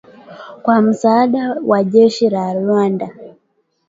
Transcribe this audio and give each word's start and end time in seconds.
kwa 0.63 0.81
msaada 0.81 1.57
wa 1.65 1.83
jeshi 1.83 2.29
la 2.29 2.53
Rwanda 2.53 3.09